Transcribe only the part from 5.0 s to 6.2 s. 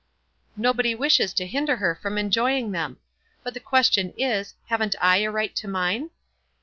a right to mine?"